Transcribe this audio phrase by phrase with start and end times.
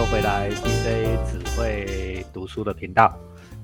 [0.00, 3.14] 又回来 DJ 只会读书的频道。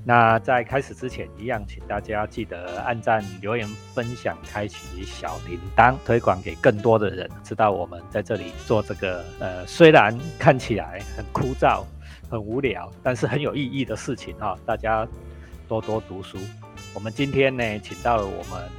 [0.05, 11.83] 那在开始之前，一样请大家记得按赞、留言、分享、开启小铃铛，推广给更多的人，知道我们在这里做这个呃，虽然看起来很枯燥、
[12.29, 14.55] 很无聊，但是很有意义的事情哈。
[14.63, 15.07] 大家
[15.67, 16.37] 多多读书。
[16.93, 18.76] 我们今天呢，请到了我们。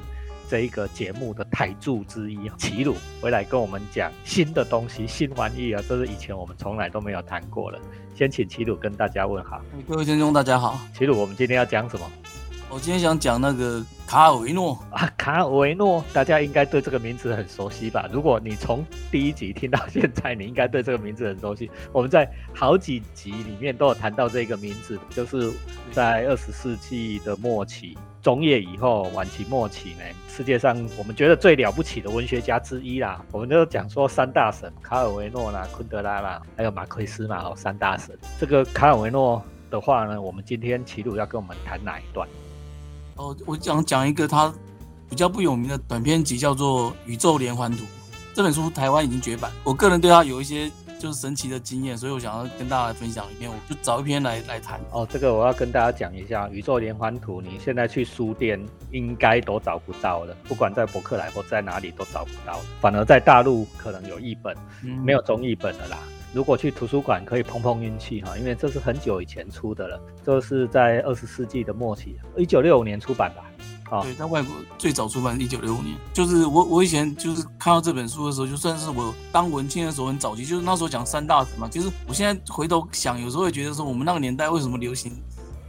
[0.49, 7.79] 这一个节目的台柱之一齐鲁回来跟我们讲新的东西、新玩意啊，这是以前我们从来都没有谈过的。
[8.15, 9.61] 先请齐鲁跟大家问好。
[9.87, 10.81] 各位听众大家好。
[10.97, 12.11] 齐鲁，我们今天要讲什么？
[12.71, 18.09] 我今天想讲那个卡尔维诺啊，卡尔维诺，大家应该对这个名字很熟悉吧？
[18.13, 21.71] 如果你从第一集听到现在，你应该对这个名字很熟悉。
[21.93, 25.51] 我们在好几集里面都有谈到这个名字，就是
[25.93, 27.97] 在二十世纪的末期。
[28.21, 38.19] 中叶以后，晚期末期呢，世界上我们觉得最了不起的文学家之一啦，我们就讲说三大神：卡尔维诺啦、昆德拉啦，还有马奎斯嘛，哦，三大神。
[38.41, 42.29] 这个卡尔维诺的话呢，我们今天齐鲁要跟我们谈哪一段？
[43.17, 44.53] 哦，我讲讲一个他
[45.09, 47.85] 比较不有名的短篇集，叫做《宇宙连环图》。
[48.35, 50.71] 这本书台湾已经绝版，我个人对他有一些。
[50.99, 54.81] 就是神奇的经验，所以我想要跟大家来分享一篇，我就找一篇来来谈。
[54.91, 58.61] 哦，这个我要跟大家讲一下，《宇宙连环图》，你现在去书店
[58.91, 64.57] 应该都找不到了，不管在博客来或在哪里都找不到，反而在大陆可能有译本，
[65.05, 65.99] 没有中译本的啦。
[66.35, 73.45] 如果去图书馆可以碰碰运气哈，因为这是很久以前出的了，这是在二十世纪的末期，一九六五年出版吧。
[74.03, 81.69] 对，在外国最早出版一九六五年，就是我我以前就是看到这本书的时候，就算是我当文青的时候很早期，就是那时候讲三大神嘛。
[81.71, 85.13] 其实我现在回头想，有时候会觉得说，我们那个年代为什么流行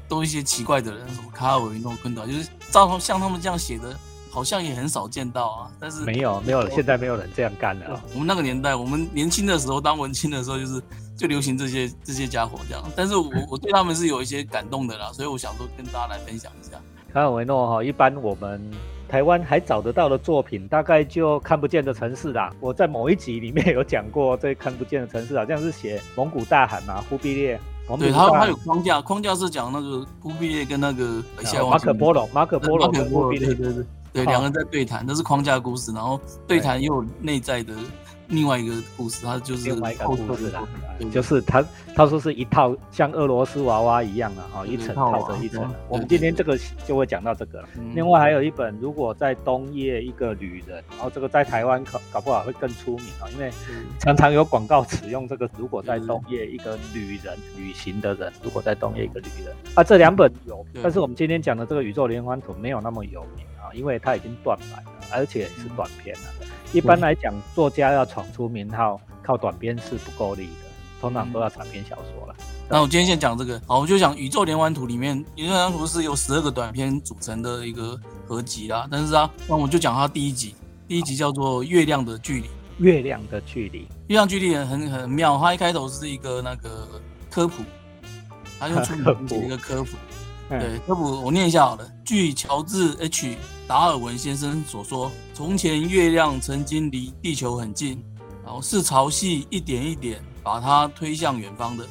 [0.08, 3.98] 都一些奇怪的人，什么卡尔维诺、昆德，就是照他像他们这样写的，
[4.30, 5.72] 好像也很少见到啊。
[5.80, 8.02] 但是没有没有，现在没有人这样干了。
[8.14, 10.82] 我们那个年代，我们年轻的时候当文青的时候，就是
[11.18, 12.84] 就流行这些这些家伙这样。
[12.96, 16.80] 但是我我对他们是有一些感动的啦，所以我想说跟大家来分享一下。
[17.14, 18.62] 卡尔维诺哈，一般我们
[19.08, 22.54] 台湾还找得到的作品，大概就看不见的城市啦。
[22.60, 27.60] 我在某一集里面 有讲过，这看不见的城市好像是写蒙古大汗嘛，忽必烈。
[27.98, 31.24] 对，他他有框架，框架是讲那个忽必烈跟那个
[31.68, 37.74] 马可波罗，马可波罗，跟忽必烈，对对对，对，两个人在对谈，那是框架故事，然后对谈又有内在的。
[38.30, 40.68] 另外一个故事，它就是另外一个故事啦，
[41.12, 45.68] 就是他他说是一套像俄罗斯娃娃一样的哈，一层套着一层。
[45.88, 47.68] 我们今天这个就会讲到这个了。
[47.96, 53.52] 另外还有一本，如果在冬夜一个旅人，然后这个在台湾搞搞不好会更出名啊，因为
[54.00, 55.50] 常常有广告使用这个。
[55.58, 66.22] 如果在冬夜一个旅人旅行的人，如果在冬夜一个旅人啊，这两本有，但是我们今天讲的这个宇宙连环图没有那么有名啊，因为它已经断版了，而且是短篇了。
[66.72, 70.70] 一般来讲，作家要闯出名号，靠短篇是不够力的，
[71.02, 72.36] 通常都要长篇小说了。
[72.70, 78.88] 那我今天先讲这个，好，我就讲《宇宙连环图》里面，《宇宙连环图》是由十二个短篇组成的一个合集啦。
[78.92, 80.54] 但是啊，那我就讲它第一集，
[80.88, 82.48] 第一集叫做《月亮的距离》。
[82.78, 85.40] 月亮的距离，月亮距离很很妙。
[85.40, 86.88] 它一开头是一个那个
[87.32, 87.64] 科普，
[88.60, 89.98] 它用出名的一个科普。
[90.50, 91.88] 对，科普我念一下好了。
[92.04, 93.38] 据乔治 H
[93.68, 98.04] 达尔文先生所说，从前月亮曾经离地球很近，
[98.44, 101.86] 然后是潮汐一点一点把它推向远方的，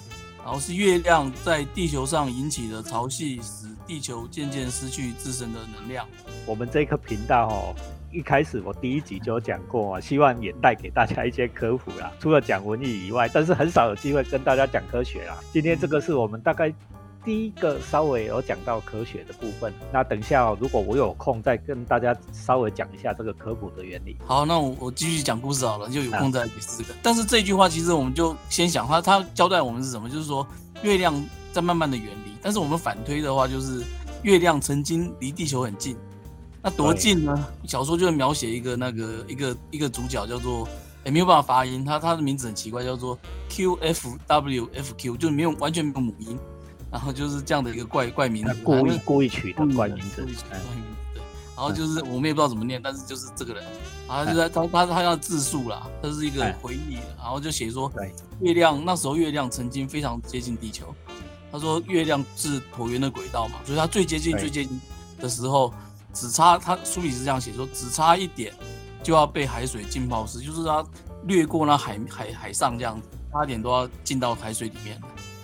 [0.45, 6.05] 然后是月亮在地球上引起的潮汐，使地球渐渐失去自身的能量。
[6.45, 7.75] 我们这个频道哦，
[8.13, 12.11] 一开始我第一集就有讲过，希望也带给大家一些科普啦。
[12.19, 15.39] 除了讲文艺以外，但是很少有机会跟大家讲科学啦。
[15.53, 16.75] 今天这个是我们大概。
[17.25, 24.17] 第一个稍微有讲到科学的部分，那等一下如果我有空再跟大家稍微讲一下这个科普的原理。
[24.25, 26.95] 好，那我我继续讲故事好了，就有空再第四个。
[27.03, 30.47] 但是这句话其实我们就先想他他交代我们是什么，就是说
[30.83, 33.83] 月亮在慢慢的远离，但是我们反推的话就是
[34.23, 35.97] 月亮曾经离地球很近，
[36.63, 37.47] 那多近呢？
[37.67, 40.67] 小说就是描写一个那个一个一个主角叫做
[41.05, 43.19] 也没有办法发音，他他的名字很奇怪，叫做
[43.51, 46.39] Q F W F Q，就没有完全没有母音。
[46.91, 51.15] 然后就是这样的一个怪怪名字，故意故意取的怪名字，故意取怪名字。
[51.15, 51.23] 对，
[51.55, 53.65] 然后就是我们也不知道怎么念，但是就是这个人，
[54.07, 57.93] 然后就在他他他要自述啦，他是一个回忆，然后就写说，
[58.41, 60.95] 月亮那时候月亮曾经非常接近地球，
[61.53, 64.81] 他说月亮是椭圆的轨道嘛，所以他最接近最接近
[65.19, 65.73] 的时候，
[66.15, 68.55] 只差他书里是这样写说，只差一点
[69.03, 70.85] 就要被海水浸泡死，就是他
[71.25, 74.99] 掠过那海海海上这样子，差点都要进到海水里面。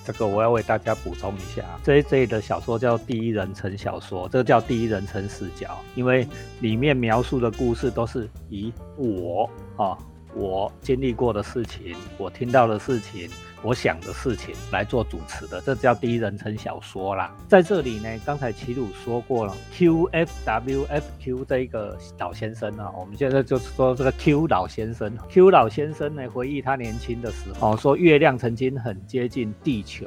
[0.05, 6.29] 这个我要为大家补充一下，，J J 的小说叫第一人称小说，这个叫第一人称视角，因为
[6.61, 9.97] 里面描述的故事都是以我啊
[10.35, 13.31] 我经历过的事情，我听到的事情。
[13.65, 17.35] 我想的事情来做主持的，这叫第一人称小说啦。
[17.49, 25.17] 在这里呢，刚才齐鲁说过了，Q F W F Q 这一个老先生啊，我们现在就说这个 Q 老先生。
[25.31, 30.07] Q 老先生呢，回忆他年轻的时候，说月亮曾经很接近地球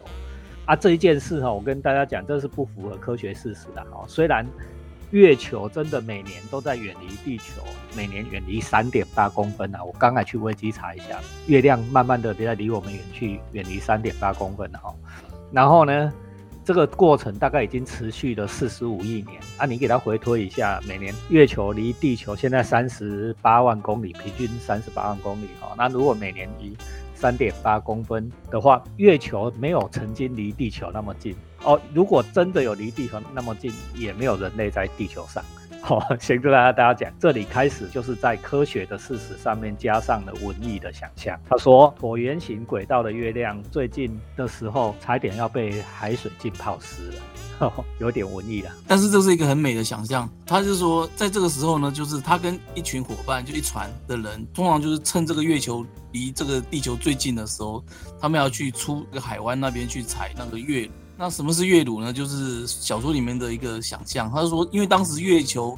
[0.66, 0.76] 啊。
[0.76, 4.06] 这一件事哈，我跟大家讲，这是不符合科学事实的哈。
[4.08, 4.46] 虽然
[5.10, 7.64] 月球真的每年都在远离地球，
[7.98, 9.84] 每年远离三点八公分啊！
[9.84, 14.94] 我刚才去微机查一下，月亮慢慢的在离我们远去，远离三点八公分哈。
[15.52, 16.14] 然后呢，
[16.64, 19.66] 这个过程大概已经持续了四十五亿年啊！
[19.66, 25.74] 你给它回推一下，每年月球离地球现在三十八万公里，平均三十八万公里哈。
[25.76, 26.78] 那如果每年离
[27.16, 31.36] 三点八公分的话，月球没有曾经离地球那么近。
[31.68, 35.44] 哦，如果真的有离地球那么近，也没有人类在地球上。
[35.82, 41.38] 好， 先跟大家大家讲，这里开始就是在科学的事实上面加上了文艺的想象。
[41.50, 47.12] 他说，椭圆形轨道的月亮最近的时候，差点要被海水浸泡湿
[47.60, 48.72] 了， 有点文艺了。
[48.88, 50.30] 但是这是一个很美的想象。
[50.46, 57.84] 他就说，在这个时候呢，就是他跟一群伙伴，就一船的人，通常就是趁这个月球离这个地球最近的时候，
[58.22, 60.90] 他们要去出个海湾那边去采那个月。
[61.18, 62.14] 那什么是月乳呢？
[62.14, 64.30] 就是小说里面的一个想象。
[64.32, 65.78] 他说，因为当时月球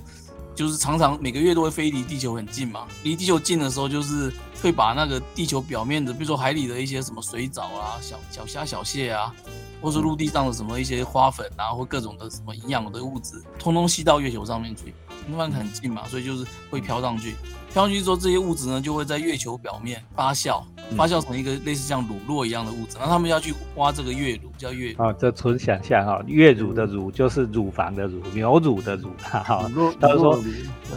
[0.54, 9.34] 就是常常每个月都会飞离地球很近嘛，离地球近的时候，就是会把那个地球表面的，比如说海里的一些什么水藻啊、小小虾、小蟹啊，
[9.82, 14.94] 或是陆地上的什么一些花粉啊，或各种的什么营养的物质，通通吸到月球上面去，
[15.30, 17.36] 因为很近嘛，所以就是会飘上去。
[17.72, 20.64] 飘上去之后，这些物质呢就会在月球表面发酵。
[20.98, 29.70] 发酵成一个类似像乳酪一样的物质，然后他们要去挖这个月乳，叫月啊，这纯想象哈，月乳的乳就是乳房的乳，牛乳的乳哈。
[30.00, 30.42] 他说，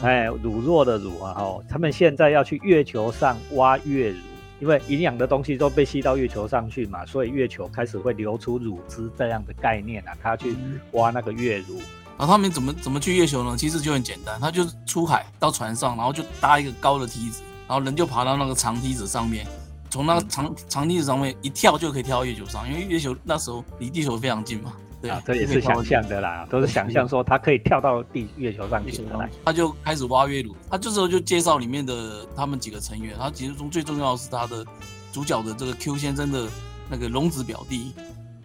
[0.02, 4.16] 哎，乳酪的乳啊哈，他们现在要去月球上挖月乳，
[4.60, 10.56] 因为营养的东西都被吸到月球上去嘛，所以月球开始会流出乳汁这样的概念啊，他去
[10.92, 11.78] 挖那个月乳。
[12.18, 13.56] 然后他们怎么怎么去月球呢？
[13.56, 19.46] 其实就很简单，他就是出海到船上，然后就搭一个高的梯子，然后人就爬到那个长梯子上面。
[19.90, 24.72] 从那个长长梯子上面一跳就可以跳到月球上，因为月球那时候离地球非常近嘛。
[25.02, 29.04] 对啊，这也是想象的啦，都是想象说他可以跳到地月球上去。
[29.44, 34.64] 他就开始挖月乳，他这时候就介绍里面的他们几个成员，他其实中最重要的是他的
[35.12, 36.48] 主角的这个 Q 先生的
[36.88, 37.92] 那个龙子表弟。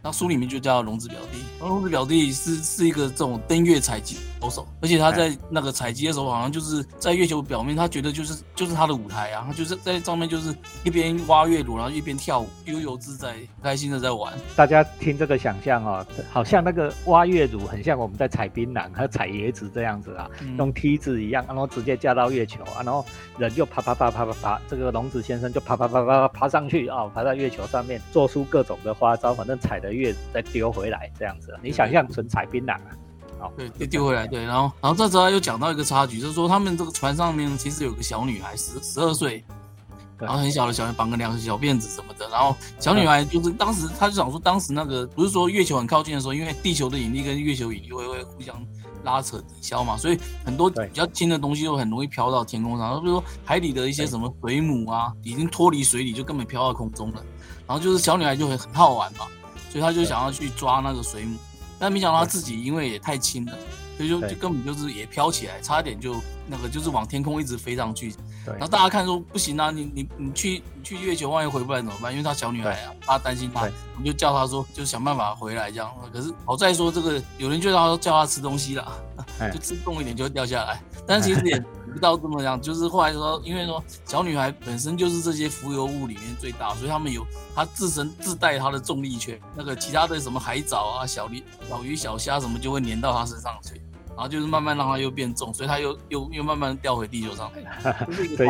[0.08, 10.56] 那书里面就叫龙子表弟，龙子表弟是是一个这种登月采集高手，而且他在那个采集的时候，好像就是在月球表面，他觉得就是就是他的舞台啊，他就是在上面就是
[10.86, 14.34] 一边挖月乳，然后一边跳舞，悠游自在，开心的在玩。
[14.56, 23.06] 大家听这个想象哦，好像那个挖月乳很像我们在采槟榔和采椰子这样子啊，用梯子一样，然后直接架到月球啊，然后
[23.38, 29.97] 人就爬爬爬爬爬爬，这个龙子先生就爬爬爬爬爬上去啊，爬到月球上面，做出各种的花招，反正采的。
[29.98, 32.90] 月再丢回来这样子，你想象纯采槟榔啊？
[33.40, 39.44] 好，对，丢丢回来，对，然后，然后这时候又讲到一个插曲，就是说他们这个船上面其实有个小女孩，十十二岁，
[40.18, 48.56] 然后很小的小孩绑个两个小辫子什么的，然后小女孩就是当时他就想说，当时那个不是说月球很靠近的时候，因为地球的引力跟月球引力会会互相
[49.04, 57.22] 拉扯抵消嘛，所以很多比较轻的东西都很容易飘到天空上，比如说海底的一些什么水母啊，已经脱离水里就根本飘到空中了，
[57.68, 59.28] 然后就是小女孩就会很好玩嘛。
[59.70, 61.38] 所以他就想要去抓那个水母，
[61.78, 63.54] 但没想到他自己因为也太轻了，
[63.98, 66.16] 所以就就根本就是也飘起来，差点就
[66.48, 68.14] 那个就是往天空一直飞上去。
[68.46, 72.12] 然后大家看说不行啊，你你你去你去月球万一回不来怎么办？
[72.14, 75.92] 因为她小女孩啊，他担心她，我们就叫她说就想办法回来这样。
[76.14, 78.94] 可是好在说这个有人就让他叫她吃东西啦，
[79.54, 80.82] 就吃重一点就会掉下来。
[81.06, 81.62] 但其实也。
[81.98, 87.26] 不到这么样，就是后来说，因为说小女孩本身就是这些浮游物里面最大，所以他们有
[87.56, 97.52] 她自身自带她的重力圈，那个其他的什么海藻啊、小鱼、小鱼、小虾什么就会粘到她身上去，然后就是慢慢让她又变重，所以她又又又慢慢掉回地球上。
[98.38, 98.46] 这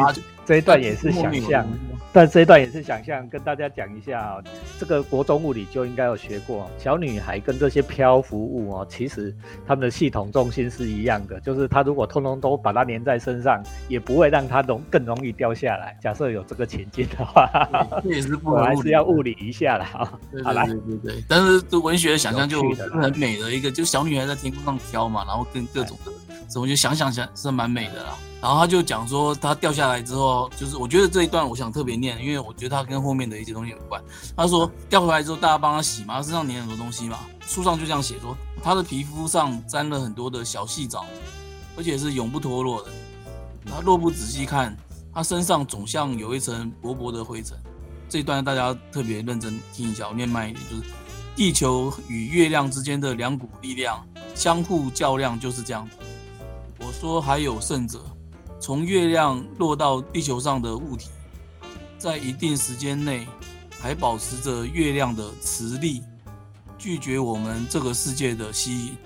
[0.47, 1.67] 这一段也是想象。
[2.13, 4.43] 但这一段也是想象，跟大家讲一下啊，
[4.79, 6.67] 这个国中物理就应该有学过。
[6.79, 9.35] 小女孩跟这些漂浮物哦，其实
[9.67, 15.95] 它们的系统重心是一样的，就是它如果通通都把它粘在身上，也不会让它容更容易掉下来。
[16.01, 17.47] 假设有这个情境的话，
[18.05, 20.19] 也是不 还是要物理一下了啊。
[20.43, 26.11] 好啦，对对对，但是这文学的想象就很美的一个，就小女孩在天空上飘嘛，然后跟各种的，
[26.47, 28.17] 怎么就想想想是蛮美的啦。
[28.39, 34.01] 然后他就讲说，他掉下来之后，就是我觉得这一段我想特别念，因为我觉得他跟后面的一些东西有关。
[34.35, 37.19] 他说掉回来之后，大家帮他洗嘛，他身上粘很多东西嘛。
[37.47, 41.05] 书上就这样写说，他的皮肤上沾了很多的小细藻，
[41.75, 42.91] 而且是永不脱落的。
[43.65, 44.77] 他若不仔细看，
[45.13, 47.57] 他身上总像有一层薄薄的灰尘。
[48.07, 50.83] 这一段大家特别认真听一下，我念慢一点，就是
[51.35, 55.89] 地球与月亮之间的两股力量相互较量，就是这样。
[56.79, 58.00] 我说还有甚者，
[58.60, 61.10] 从月亮落到地球上的物体，
[61.98, 63.27] 在一定时间内
[63.79, 66.03] 还保持着月亮的磁力，
[66.77, 68.98] 拒绝我们这个世界的吸引。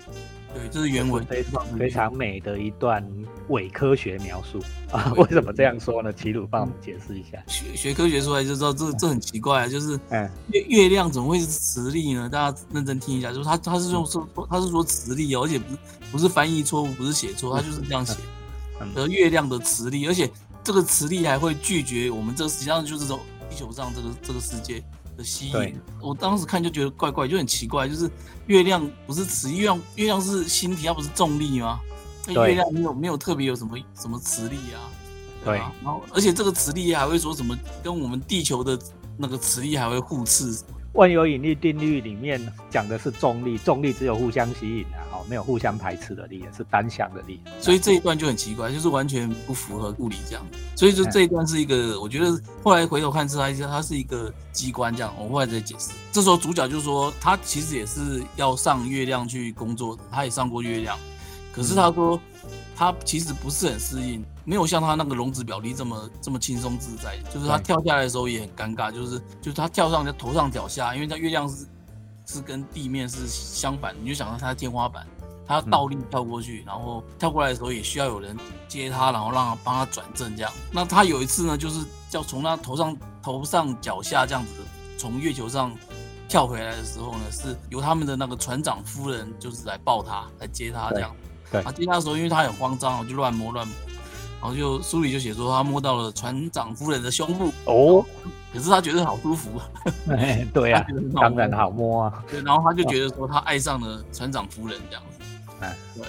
[0.54, 3.06] 对，这是原文，非常非常美的一段
[3.48, 4.60] 伪科学描述
[4.92, 5.14] 啊！
[5.18, 6.12] 为什么这样说呢？
[6.12, 7.42] 齐鲁帮我们解释一下。
[7.48, 9.68] 学学科学出来就知道，这这很奇怪啊！
[9.68, 10.00] 就是，
[10.50, 12.30] 月月亮怎么会是磁力呢？
[12.30, 15.78] 大家认真听一下，就是他他是用说他是说磁力哦，而且不是
[16.12, 18.18] 不是翻译错误，不是写错，他就是这样写。
[18.96, 20.30] 而月亮的磁力，而且
[20.64, 24.84] 这个磁力还会拒绝我们这实际上就是说地球上这个这个世界。
[25.18, 28.10] 的吸引，我当时看就觉得怪怪，就很奇怪，就是
[28.48, 31.80] 月亮不是磁，月亮月亮是星体，它不是重力吗？
[32.28, 34.90] 那月亮没有没有特别有什么什么磁力啊？
[35.44, 38.80] 对，然后而且这个磁力还会说什么跟我们地球的
[39.18, 40.58] 那个磁力还会互斥。
[40.94, 47.40] 万有引力定律里面讲的是重力，重力只有互相吸引的，哦，没有互相排斥的力，是单向的力。
[47.60, 50.46] 所以这一段就很奇怪，就是完全不符合物理这样。
[50.76, 55.14] 所以就这一段是一个，我觉得后来回头看是它，它是一个机关这样。
[55.18, 55.92] 我后来再解释。
[56.12, 60.98] 这时候主角就说，他其实也是要上月亮去工作的，他也上过月亮，
[61.54, 62.20] 可是他说。
[62.74, 67.18] 他其实不是很适应，没有像他那个龙子表弟这么这么轻松自在。
[67.34, 71.68] 就是他跳下来的时候也很尴尬，就是就是他跳上在头上脚下，因为他月亮是
[72.26, 75.06] 是跟地面是相反，你就想到他天花板，
[75.46, 80.52] 他要倒立跳过去，然后跳过来的时候也需要有人接他，然后让他帮他转正这样。
[80.72, 84.54] 那他有一次呢，就是要从他头上头上脚下这样子
[84.98, 85.72] 从月球上
[86.28, 91.14] 跳回来的时候呢，是由他们的那个船长夫人就是来抱他来接他这样。
[91.66, 93.76] 啊，接他的时候，因为他很慌张，就乱摸乱摸，
[94.42, 97.54] 然后就书里就写说他摸到了船长夫人的胸部。
[97.66, 98.04] 哦，
[98.52, 99.52] 可是他觉得好舒服，
[100.52, 105.24] 对呀，当然好摸啊，对，然后他就觉得说他爱上了船长夫人这样子，
[105.62, 106.04] 哎，对，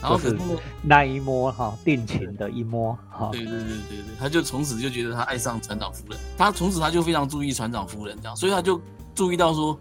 [0.00, 0.38] 然后可是
[0.82, 8.80] 那一摸哈，定情的一摸哈，对对对对对，他就从此就觉得他爱上船长夫人，他从此他就非常注意船长夫人这样，所以他就
[9.14, 9.78] 注意到说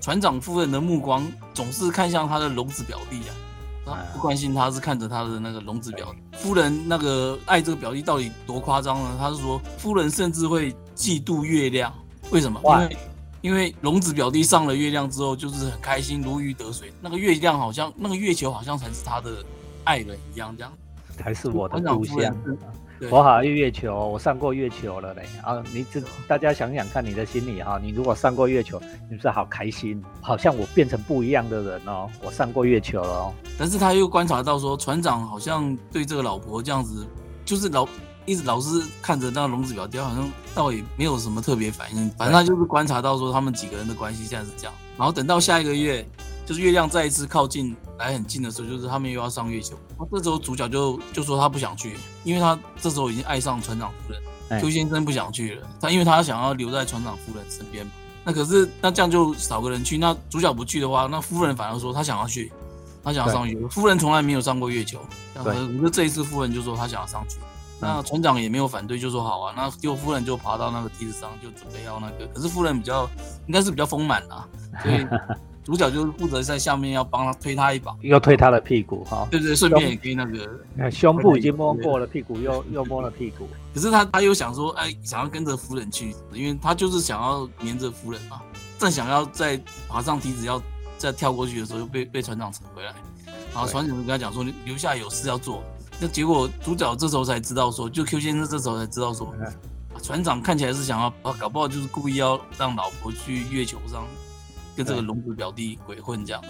[0.00, 3.20] 船长夫人的目光总是看向他的聋子表弟
[3.86, 4.06] 呀。
[4.12, 9.16] 不关心他是看着他的那个龙子表夫人那个爱这个表弟到底多夸张呢？
[9.18, 11.92] 他是说夫人甚至会嫉妒月亮，
[12.30, 12.60] 为什么？
[12.62, 12.96] 因为
[13.42, 19.44] 因为龙子表弟上了月亮之后就是很开心如鱼得水，那个月亮好像那个月球好像才是他的
[19.84, 20.72] 爱人一样，这样
[21.16, 22.36] 才是我的故乡。
[23.08, 25.62] 我好像月球，我上过月球了嘞啊！
[25.72, 30.02] 你这大家想想看，你的心里哈，你如果上过月球，你不是好开心？
[30.20, 33.34] 好像我变成不一样的人哦，我上过月球了哦。
[33.58, 37.06] 但是他又观察到说，船长好像对这个老婆这样子，
[37.44, 37.88] 就是老
[38.26, 42.10] 一直老是看着那个笼子表雕，好像倒也没有什么特别反应。
[42.18, 44.74] 反正他就是观察到说，他们几个人的关系现在是这样。
[44.98, 46.06] 然后等到下一个月。
[46.46, 49.76] 就是月亮再一次靠近来很近的时候，就是他们又要上月球。
[49.98, 54.20] 那这时候主角就就说他不想去，因为他这时候已经爱上船长夫人。
[54.60, 57.88] 邱先生不想去了，他因为他想要留在船长夫人身边。
[58.24, 59.96] 那可是那这样就少个人去。
[59.96, 62.50] 那主角不去的话，那夫人反而说他想要去，
[63.04, 63.68] 他想要上月球。
[63.68, 64.98] 夫人从来没有上过月球，
[65.34, 67.36] 可是这一次夫人就说他想要上去。
[67.78, 69.54] 那船长也没有反对，就说好啊。
[69.56, 72.26] 那就夫人就爬到那个梯子上，就准备要那个。
[72.34, 73.08] 可是夫人比较
[73.46, 74.48] 应该是比较丰满啊，
[74.82, 75.06] 所以。
[75.70, 79.24] 主角就是负责在下面要帮他推他一把，又推他的屁股哈。
[79.30, 83.48] 对对，顺便也可以那个，胸部已经摸过了，屁股又又摸了屁股。
[83.72, 88.42] 可是他他又想说，哎，想要跟着夫人去，因为他就是想要黏着夫人嘛。
[88.80, 90.60] 正想要再爬上梯子要
[90.98, 92.92] 再跳过去的时候，又被被船长扯回来。
[93.54, 95.62] 然后船长就跟他讲说，留下有事要做。
[96.00, 99.32] 那结果主角这时候才知道说，就 Q 先生这时候才知道说，
[100.02, 104.04] 船长看起来是想要啊，搞不好就是故意要让老婆去月球上。
[104.76, 106.42] 跟这个龙子表弟鬼混，这样，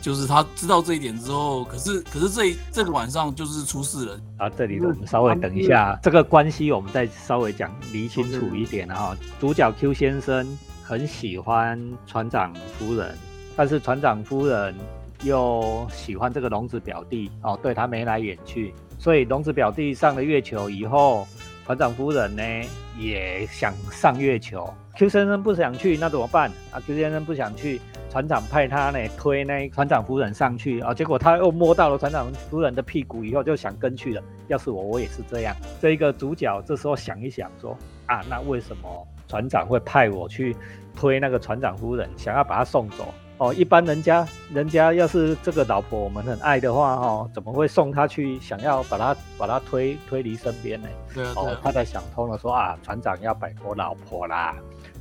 [0.00, 4.48] 就是他知道这一点之后，可是可是这这个晚上就是出事了啊！
[4.48, 9.16] 这里我们稍微等一下，这个关系我们再稍微讲理清楚一点哈。
[9.40, 10.46] 主角 Q 先生
[10.82, 13.16] 很喜欢船长夫人，
[13.56, 14.74] 但是船长夫人
[15.22, 21.26] 又喜欢这个龙子表弟哦，对他眉来眼去，所以龙子表弟上了月球以后，
[21.66, 22.42] 船长夫人呢
[22.98, 24.72] 也想上月球。
[24.98, 34.22] Q 先生不想去，那怎么办啊？Q 先生不想去，船长派他呢推那船长夫人上去啊，结果他又摸到了船长夫人的屁股，以后就想跟去了。
[34.48, 35.54] 要是我，我也是这样。
[35.80, 40.56] 这一个主角这时候想一想说啊，那为什么船长会派我去
[40.96, 43.14] 推那个船长夫人，想要把她送走？
[43.36, 50.88] 哦，一般人家人家要是这个老婆我们很爱的话，哦，怎么会送她去想要把她把她推推离身边呢？
[51.14, 54.56] 对啊，哦，他才想通了，说啊，船长要摆脱老婆啦，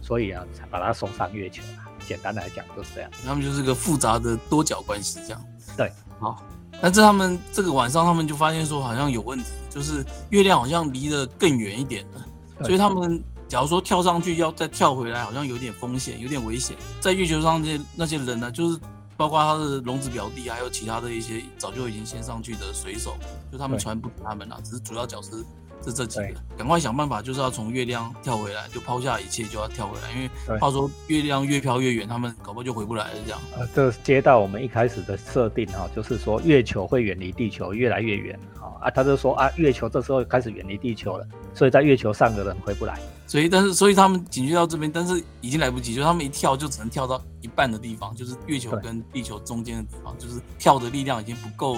[0.07, 1.85] 所以啊，才把他送上月球啦。
[2.07, 5.45] 简单来讲就是这样，他们就是个复杂的多角关系这样。
[5.75, 6.41] 对，好，
[6.81, 12.25] 那这他们这个晚上他们就发现说好像有问题，就是月亮好像离得更远一点了，
[12.63, 13.21] 所以他们。
[13.49, 16.75] 假如说跳上去要再跳回来，好像有点风险，有点危险。
[16.99, 18.77] 在月球上那些那些人呢，就是
[19.15, 23.15] 包括他的龙子表弟，还有其他的一些早就已经先上去的水手，
[23.49, 25.37] 就他们船不他们了，只是主要角色
[25.83, 26.27] 是这几个。
[26.57, 33.13] 赶快想办法，就是要从月亮跳回来，就抛下一切就要跳回来，因为话说月亮越飘越远，他们搞不好就回不来了。
[33.25, 33.39] 这样。
[33.57, 42.99] 呃，这接到我们一开始的设定哈，就是说月球会远离地球越来越远啊啊，他就说啊，月球这时候开始远离地球了，所以在月球上的人回不来。
[43.27, 51.75] 所以，但是，所以他们警觉到这边，但是已经来不及，就他们一跳就只能跳到一半的地方，就是月球跟地球中间的地方，就是跳的力量已经不够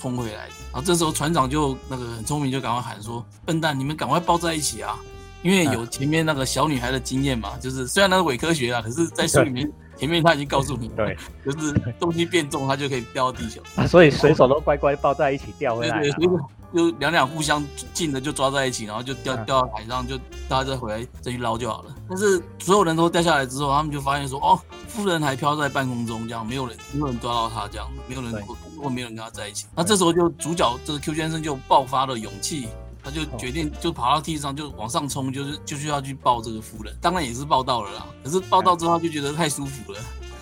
[0.00, 0.48] 冲回来。
[0.72, 4.98] 然后这时候船长就那个很聪明，就赶快喊说：“笨蛋，你们赶快抱在一起啊！
[5.42, 13.60] 因为有前面那个小女孩的经验嘛，就是虽然那是伪科学啊，可是在书里面前面他已经告诉你，对，就是东西变重，它就可以掉到地球。
[13.86, 16.14] 所以水手都乖乖抱在一起掉回来了。”
[16.74, 20.16] 就两两互相近的就抓在一起，然后就掉掉到海上，就
[20.48, 21.94] 大家再回来再去捞就好了。
[22.08, 28.32] 但是所有人都掉下来之后，他们就发现说，哦，夫人还飘在半空中，这样没有人没有人抓到他，这样没有人
[28.80, 29.66] 或没有人跟他在一起。
[29.74, 32.68] 那这时候就主角这个 Q 先生就爆发了勇气，
[33.02, 36.96] 他就决定就爬到梯子上就往上冲，就是就需要去抱这个夫人。
[37.00, 40.00] 当然也是抱到了啦，可是抱到之后就觉得太舒服了。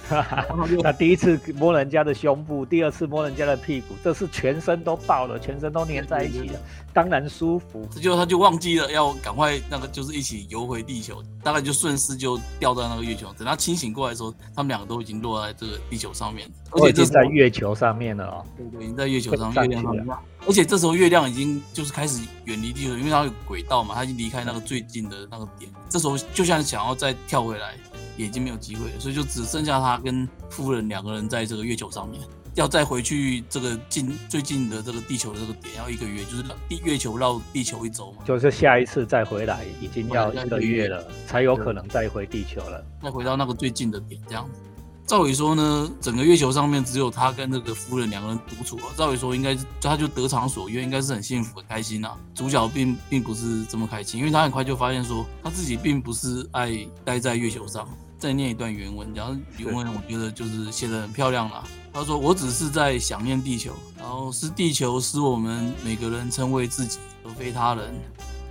[0.83, 6.61] 他第一次摸人家的胸部，第二次摸人家的屁股，这是全身都爆了，全身都粘在一起了，
[6.93, 7.87] 当然舒服。
[7.91, 13.33] 这就他就忘记了要赶快那个，就是一起游回地球，大概就顺势就掉到那个月球。
[13.37, 18.45] 等他清醒过来的时候，他们两个都已经落在这个地球上面，而且就在月球上面了哦。
[18.57, 20.23] 对对，已经在月球上，月亮上。
[20.47, 25.71] 而且这时候月亮已经就是开始远离地球，因为它有轨道嘛，它已经离开那个最近的那个点。
[25.89, 27.75] 这时候就像想要再跳回来。
[28.19, 32.21] 也已经没有机会了，所以就只剩下他跟夫人两个人在这个月球上面，
[32.55, 38.19] 要再回去这个近最近的这个地球的这个点，要一个月，就是地月球绕地球一周嘛。
[38.27, 44.61] 就是下一次再回来，已经要一个月了，才有可能再回地球了，再回到那个最近的点这样子。
[45.07, 48.93] 赵伟说呢，整个月球上面只有他跟这个夫人两个人独处啊。
[48.95, 52.15] 照理说应该他就得偿所愿，应该是很幸福很开心啊。
[52.35, 57.89] 主角并并不是这么开心，因为他很快就发现说他自己并不是爱待在月球上。
[58.19, 61.63] 再念一段原文，然后原文我觉得就是写的很漂亮啦。
[61.93, 67.95] 他说：“我只是在想念地球，然后是地球使我们每个人称为自己，而非他人。”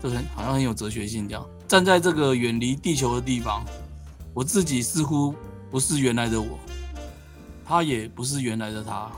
[0.01, 3.65] 这很好像很有哲学性，这样站在这个远离地球的地方，
[4.33, 5.33] 我自己似乎
[5.71, 6.59] 不是原来的我，
[7.65, 9.09] 他也不是原来的他。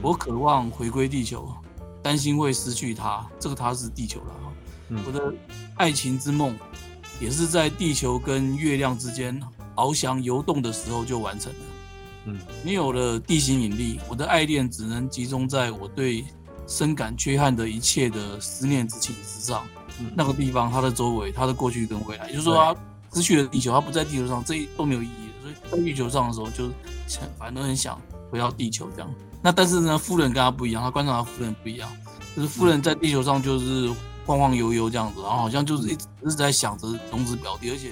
[0.00, 1.52] 我渴望回归地球，
[2.02, 4.34] 担心会失去他，这个他是地球了。
[5.06, 5.34] 我的
[5.76, 6.56] 爱情之梦
[7.20, 9.40] 也是在地球跟月亮之间。
[9.76, 11.58] 翱翔游动的时候就完成了。
[12.26, 16.24] 嗯，没有了地心引力，我的爱恋只能集中在我对
[16.66, 19.62] 深感缺憾的一切的思念之情之上。
[20.16, 22.76] 那个地方，它的周围，它的过去跟未来，也就是说，他
[23.14, 25.28] 失去了地球，他不在地球上，这都没有意义。
[25.40, 26.68] 所以在月球上的时候，就
[27.38, 29.14] 反正很想回到地球这样。
[29.42, 31.88] 那但是呢，夫人跟他不一样，他观察他夫人不一样，
[32.34, 33.92] 就是夫人在地球上就是
[34.24, 37.90] 晃晃悠悠这样子，然后好像就是一直一直在想着龙子表弟，而且。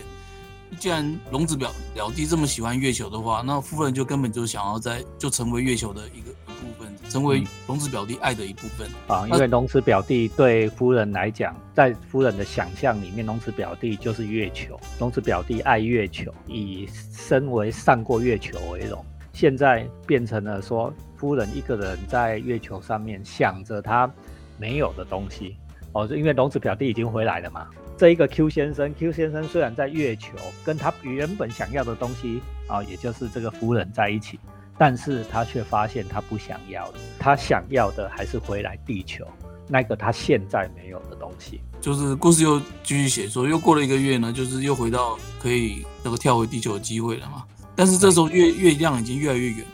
[0.79, 9.27] 既然龙子表表弟这么喜欢月球的话，那夫人就根本就想要在就成为月球的一个一部分，成为龙子表弟爱的一部分啊。
[9.29, 14.79] 因为龙子表弟对夫人来讲，在夫人的想象里面，龙子表弟就是月球。
[14.99, 19.05] 龙子表弟爱月球，以身为上过月球为荣。
[19.33, 24.11] 现在变成了说，夫人一个人在月球上面想着他
[24.59, 25.57] 没有的东西
[25.93, 27.69] 哦，就因为龙子表弟已经回来了嘛。
[27.97, 30.31] 这一个 Q 先生，Q 先生虽然在月球
[30.65, 34.41] 跟他原本想要的东西啊，也就是这个夫人在一起，
[34.77, 39.25] 但是他却发现他不想要了，他想要的还是回来地球
[39.69, 41.61] 那个他现在没有的东西。
[41.81, 47.45] 就是故事又继续写说，又过了一个月呢，就是又回到可以那个跳回地球的机会了嘛。
[47.77, 49.65] 但是这时候月月亮已经越来越远，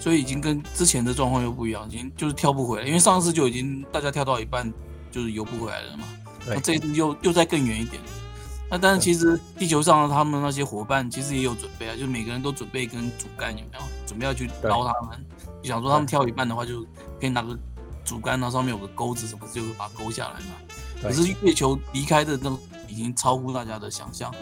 [0.00, 4.72] 所以已经跟之前的状况又不一样，已经就是跳不回来，因为上次就已经大家跳到一半
[5.10, 6.04] 就是游不回来了嘛。
[6.48, 8.00] 那这一次又又再更远一点，
[8.70, 13.84] 那但是其实地球上的他们那些伙伴其实也有准备啊，就每个人都准备一根竹竿，有没有？
[14.06, 15.24] 准备要去捞他们，
[15.62, 16.82] 就想说他们跳一半的话，就
[17.20, 17.58] 可以拿个
[18.04, 20.54] 竹竿，然后上面有个钩子什么，就把它勾下来嘛。
[21.02, 22.56] 可是月球离开的那
[22.88, 24.32] 已经超乎大家的想象，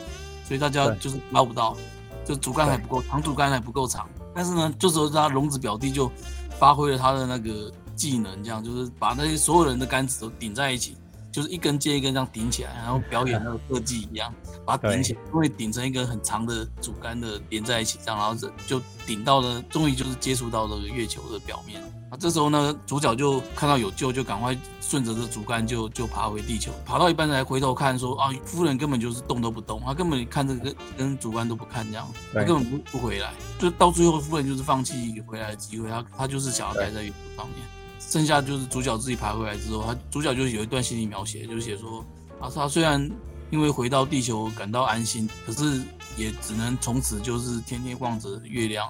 [0.47, 1.77] 所以大家就是捞不到，
[2.25, 6.11] 就竹竿还不够长，竹竿还不够长，但是呢，这时候他龙子表弟就
[6.59, 10.97] 发挥了他的那个技能，这样就是把那些所有人的杆子都顶在一起。
[11.35, 14.33] 就是一根接一根这样顶起来，然后表演那个特技一样，
[14.65, 21.83] 把它顶起来，会顶成一根很长的主杆的连在一起，这样，然后就顶到了，终于就是接触到这个月球的表面。
[22.09, 37.84] 啊，这时候呢，主角就看到有救，就赶快顺着这主杆就就爬回地球，爬到一半才回头看，说啊，夫人根本就是动都不动，他根本看这个跟主杆都不看，这样，他根本不不回来，就到最后夫人就是放弃回来的机会，他他就是想要待在月球上面。
[37.99, 42.05] 剩下就是主角自己爬回来之后，他主角就有一段心理描写，就写说
[42.41, 43.11] 啊，他虽然
[43.51, 45.83] 因为回到地球感到安心，可是
[46.17, 48.87] 也只能从此就是天天望着月亮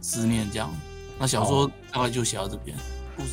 [0.00, 0.70] 思念这样。
[1.18, 2.76] 那小说大概就写到这边。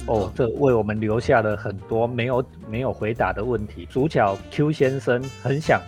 [0.08, 3.86] 哦，这为我们留下了很多没有没有回答的问题。
[3.92, 5.82] 主角 Q 先生很想。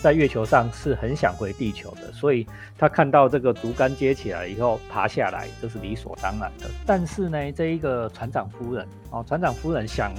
[0.00, 2.46] 在月球上是很想回地球的，所以
[2.78, 6.66] 他看到这个竹竿接起来以后爬下来，这是理所当然的。
[6.86, 10.10] 但是呢，这一个船长夫人哦，船长夫人想，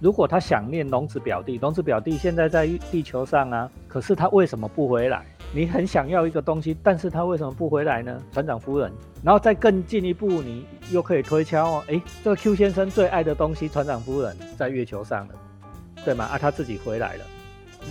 [0.00, 5.24] 如果他想念龙子表弟，龙子表弟现在在地球上啊，可是他为什么不回来？
[5.52, 8.20] 你很想要一个东西，但是他为什么不回来呢？
[8.32, 8.90] 船长夫人，
[9.22, 15.34] 然后再更进一步，你又可以推敲哦，诶，这个 Q 先生最爱的东西，船长夫人在月球上了，
[16.04, 16.24] 对吗？
[16.24, 17.24] 啊，他自己回来了。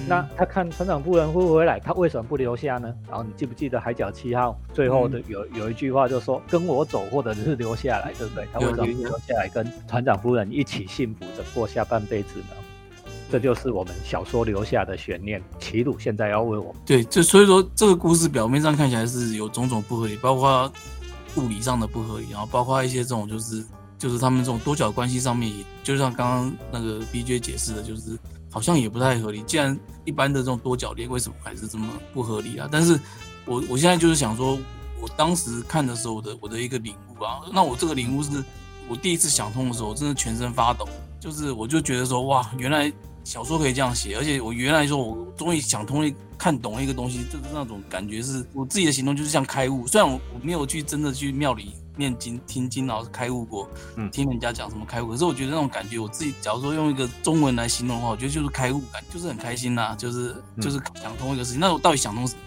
[0.08, 2.93] 那他看船长夫人会回来，他为什么不留下呢？
[3.08, 8.45] 然后你记不记得《海角七号》最后的有有一句话，就说跟我走，或者是留下来，对不对？
[8.53, 12.55] 他为什么留下来跟船长夫人一起幸福的过下半辈子呢？
[13.31, 15.41] 这就是我们小说留下的悬念。
[15.60, 20.71] 齐鲁现在要为我们对，就所以说这个故事表面上看起来是有种种不合理，包括
[21.38, 23.65] 物理上的不合理，然后包括一些这种就是
[23.97, 25.51] 就是他们这种多角关系上面，
[25.84, 28.17] 就像刚刚那个 B J 解释的，就是。
[28.56, 29.44] 好像也不太合理。
[29.44, 32.70] 既然一般的这种多角恋，为什么还是这么不合理啊？
[32.72, 32.98] 但是，
[33.44, 34.58] 我我现在就是想说，
[35.02, 38.41] 我当时看的时候的我的一个领悟啊，那我这个领悟是
[38.88, 40.88] 我第一次想通的时候，我真的全身发抖。
[41.20, 42.89] 就是我就觉得说，哇，原来
[43.26, 49.86] 小说可以这样写，而且我原来说我终于想通了，看懂了一个东西，就是那种感觉是我自己的行动就是像开悟。
[49.86, 51.74] 虽然我我没有去真的去庙里。
[51.95, 55.12] 念经听经，然后开悟过，嗯，听人家讲什么开悟。
[55.12, 61.60] 可是我觉得那种感觉，我自己假如说用一个中文来形容的话，我觉得就是开悟感，就是很开心呐，就是就是想通一个事情。
[61.60, 62.41] 那我到底想通什么？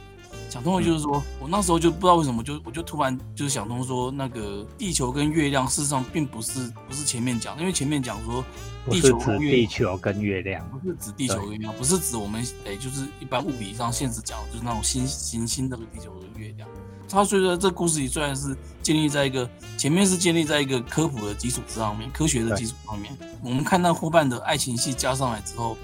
[0.50, 8.42] 想通了就是说我那时候就不知道为什么，就我就突然就是想通说，那个地球跟月亮事实上并不是不是前面讲，因为前面讲说
[8.88, 16.66] 地球跟地球跟月亮，不是指地球跟月亮，不是指我们诶，就是一般物理上现实讲，就是那种星行星的地球跟月亮。
[17.08, 25.76] 它虽然这故事里虽然是建立在一个前面是建立在一个科普的基础之上面，科学的基础上面，我们看到后半的爱情戏加上来之后，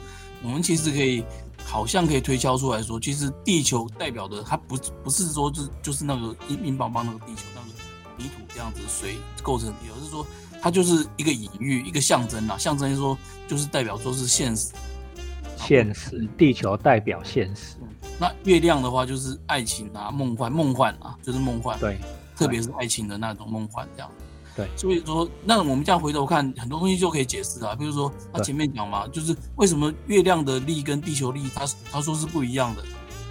[0.42, 1.24] 我们其实可以
[1.64, 7.68] 好像可以推敲出来说，其实地球代表的它不不是说就就是那个硬硬邦邦那个地球那个
[8.16, 10.26] 泥土这样子水构成的地球，是说
[10.60, 13.16] 它就是一个隐喻一个象征啦，象征说
[13.48, 14.72] 就是代表说是现实，
[15.56, 17.76] 现实地球代表现实。
[18.18, 21.78] 那月亮的话就是爱情啊，梦幻，梦幻啊，就是梦幻。
[21.78, 21.98] 对，
[22.36, 24.10] 特别是爱情的那种梦幻，这样。
[24.56, 27.74] 对，所以说，那我们这样回头看，很多东西就可以解释啊。
[27.74, 32.82] 比如说，他前面讲嘛，就是为什么月亮的力跟地球力，他他说是不一样的，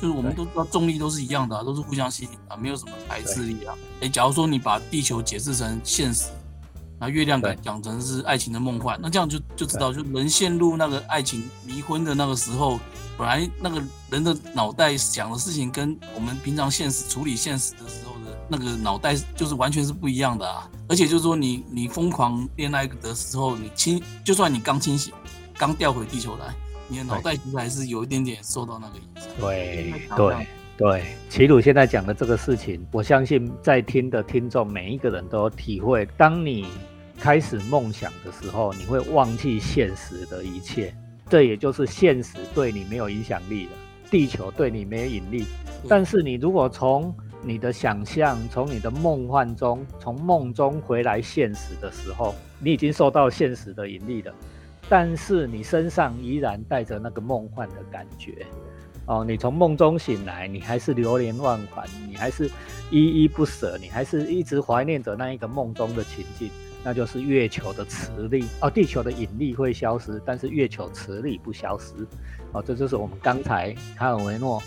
[0.02, 3.74] 就是我们都知道重力都是一样的，都是互相吸引啊，没有什么排斥力啊。
[4.02, 6.26] 哎，假如说你把地球解释成现实。
[7.00, 12.80] 那月亮感讲成是爱情的梦幻，那这样就就知道，就人陷入那个爱情离婚的那个时候，
[13.18, 20.70] 本来那个人的脑袋想的事情，跟我们平常现实处理现实的时候的那个脑袋，就是完全是不一样的啊！
[20.88, 25.14] 而且就是说，你你疯狂恋爱的时候，你清，就算你刚清醒，
[25.58, 26.54] 刚调回地球来，
[26.88, 29.24] 你的脑袋其实还是有一点点受到那个影响。
[29.40, 30.48] 对对
[30.84, 36.66] 对，齐鲁现在讲的这个事情，我相信在听的听众每一个人都体会，当你。
[37.20, 40.94] 开始梦想的时候，你会忘记现实的一切，
[41.30, 43.72] 这也就是现实对你没有影响力了，
[44.12, 45.46] 地球对你没有引力。
[45.88, 54.34] 但是你如果从你的想象，从你的梦幻中，从梦中回来现实的时候，你已经受到现实的引力了，
[54.90, 58.46] 但是你身上依然带着那个梦幻的感觉。
[59.06, 62.50] 哦，你从梦中醒来，你还是流连忘返，你还是
[62.90, 66.50] 依依不舍，你还是一直怀念着那一个梦中的情境。
[66.86, 71.94] 那就是月球的磁力哦，地球的引力会消失，但是月球磁力不消失
[72.52, 74.62] 哦，这就是我们刚才卡尔维诺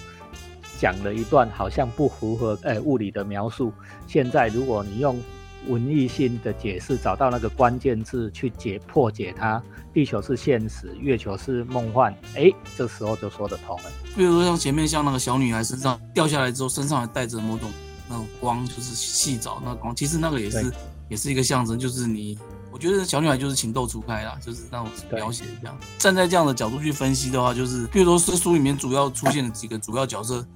[0.79, 3.71] 讲了一段好像不符合诶物理的描述。
[4.07, 5.23] 现在如果你用
[5.69, 9.63] 文艺性的解释，找到那个关键字去解破解它，
[9.97, 13.85] 地球是现实，月球是梦幻，哎，这时候就说得通了。
[14.15, 17.71] 比如说像前面像那个小女孩身上掉下来之后，身上还带着某种
[18.07, 20.71] 那种光，就是细藻那光，其实那个也是
[21.09, 22.39] 也是一个象征，就是你，
[22.71, 25.75] 我觉得小女孩就是情窦初开啦，就是那种描写这样。
[25.97, 30.47] 站在这样的角度去分析的话，就是比如说这书里面主要出现的几个主要角色，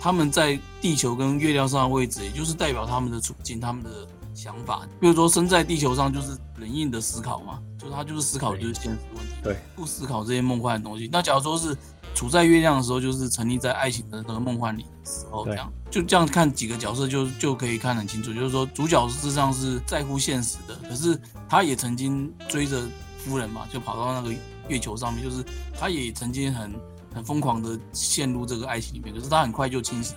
[0.00, 3.90] 他们在地球跟月亮上的位置，也就是代表他们的处境，他们的
[4.34, 4.86] 想法。
[5.00, 11.08] 比如说生在地球上就是冷硬的思考嘛，就是他就是思考就是现实问题，对，不思考这些梦幻的东西。
[11.12, 11.76] 那假如说是。
[12.14, 18.32] 处在月亮的时候，就是沉溺在爱情的那个梦幻里的时候，这样就这样看几个角色就就可以看很清楚。
[18.32, 22.80] 就是说，主角实际上是在乎现实的，可是他也曾经追着
[23.18, 24.32] 夫人嘛，就跑到那个
[24.68, 25.44] 月球上面，就是
[25.76, 26.72] 他也曾经很
[27.12, 30.16] 很疯狂的陷入这个爱情里面，可是他很快就清醒。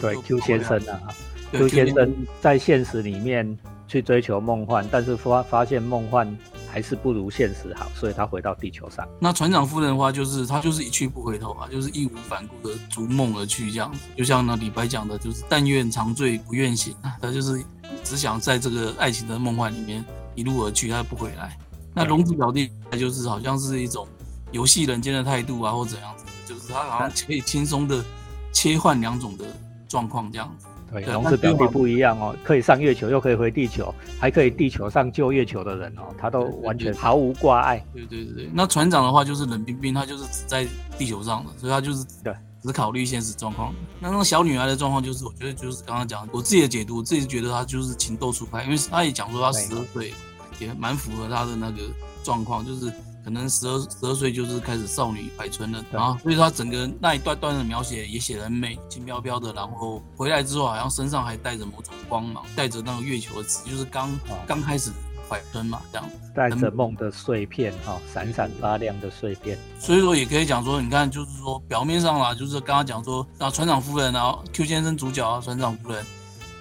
[0.00, 1.12] 对，Q 先生啊
[1.52, 6.36] ，Q 先生在现实里面去追求梦幻，但是发发现梦幻。
[6.70, 9.08] 还是不如现实好，所以他回到地球上。
[9.18, 14.00] 那船长夫人的话，就是他就是一去不回头啊，就是义无反顾的逐梦而去，这样子。
[14.14, 17.64] 就像那李白讲的，就是但愿长醉不愿醒啊，他就是
[18.04, 21.56] 只想在这个爱情的梦幻里面一路而去，他不回来。
[21.94, 24.06] 那龙子表弟就是好像是一种
[24.52, 28.04] 游戏人间的态度啊，或怎样子，就是他好像可以轻松的
[28.52, 29.46] 切换两种的
[29.88, 30.66] 状况这样子。
[30.90, 37.84] 对，龙子表弟不一样哦，可以上月球，又可以回地球，还可以地球上救月球的人哦，他都完全毫无挂碍。
[37.92, 43.74] 对对对对，那船长的话就是冷冰冰，他就是只在地球上的，所以他就是对只考虑现实状况。
[44.00, 50.12] 那那个小女孩的状况就是，我觉得就是刚刚讲我自己的解读，我自己觉得她就是情窦初开，因为她也讲说她十二岁，
[50.58, 51.82] 也蛮符合她的那个
[52.22, 52.92] 状况，就是。
[53.28, 64.90] 可能十二十二岁就是开始少女怀春了，然后所以他整个那一段段的描写也写得很美，轻飘飘的，然后回来之后好像身上还带着某种光芒，带着那个月球的词，就是刚刚开始
[65.28, 69.58] 怀春嘛，这样带着梦的碎片哈，闪闪发亮的碎片。
[69.78, 76.02] 所以说也可以讲说，你看就是说表面上啦，就是刚刚讲说啊船长夫人啊，Q 先生主角啊，船长夫人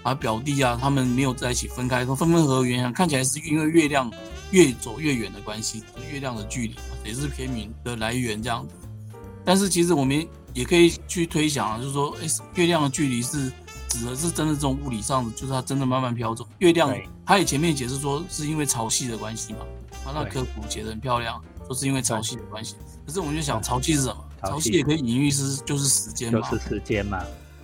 [0.04, 4.12] 啊表弟啊，他们没有在一起分开，说分分合合原因看起来是因为月亮。
[4.52, 8.74] 越走越远的关系，月亮的距离也是片名的来源这样子。
[9.44, 13.52] 但是其实我们也可以去推想啊，就是说，哎，月亮的距离是
[13.88, 16.48] 指的是真的这种物理上的，就是它真的慢慢飘走。
[16.60, 16.94] 月亮，
[17.26, 19.60] 它也前面解释说是因为潮汐的关系嘛，
[20.04, 22.76] 它那科普写的很漂亮，说是因为潮汐的关系。
[23.06, 24.18] 可是我们就想，潮汐是什么？
[24.44, 27.24] 潮汐也可以隐喻是就是时间嘛，就是时间嘛，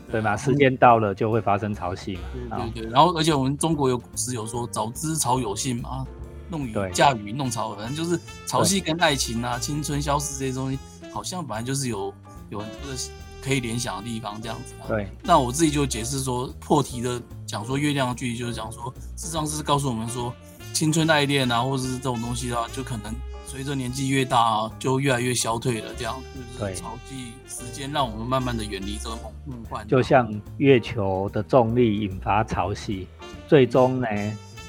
[0.10, 0.38] 对吗？
[0.38, 2.22] 时间到了就会发生潮汐嘛。
[2.34, 2.91] 对对对。
[2.91, 6.08] 然后而且我们中国有古诗有说，早知潮有信嘛。
[6.49, 10.77] 弄雨嫁雨弄潮，反正就是潮汐跟爱情啊、青春消失这些东西，
[11.12, 12.13] 好像本来就是有
[12.49, 12.97] 有很多的
[13.41, 14.73] 可以联想的地方，这样子。
[14.88, 15.10] 对。
[15.23, 20.34] 那我自己就解释说，破题的讲说月亮的距离，就是讲说，事实上是告诉我们说，
[20.73, 23.13] 青春爱恋啊，或者是这种东西的话，就可能
[23.45, 25.93] 随着年纪越大啊，就越来越消退了。
[25.97, 26.21] 这样，
[26.58, 29.88] 就是潮汐时间让我们慢慢的远离这个梦梦幻。
[29.88, 33.06] 就像月球的重力引发潮汐，
[33.47, 34.08] 最终呢？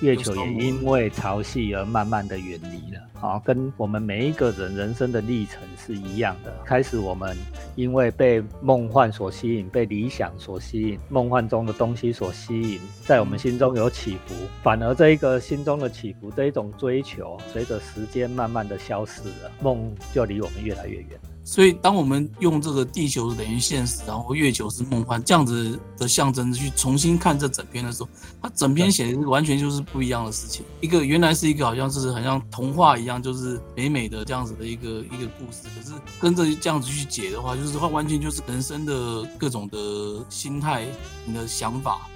[0.05, 6.53] 月球也因为潮汐而慢慢的远离了，好，跟我们每一个人人生的历程是一样的。
[6.63, 7.35] 开始我们
[7.75, 14.35] 因为被梦幻所吸引，被理想所吸引，梦幻中的东西所吸引，在我们心中有起伏。
[14.63, 21.09] 反而这一个心中的起伏，这一种追求，随着时间慢慢的消失了，梦就离我们越来越远。
[21.47, 28.09] 所以，当我们用这个地球等于现实，然后月球是梦幻这样子的象征去重新看这整篇的时候，
[28.41, 30.65] 它整篇写的完全就是不一样的事情。
[30.81, 40.87] 一个原来是一个好像是很像童话一样，就是美美的这样子的一个一个故事，可是跟着这样子去解的话，就是它完全就是人生的各种的心态、
[41.27, 42.09] 你的想法、